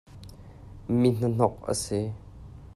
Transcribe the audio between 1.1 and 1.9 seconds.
hnahnok a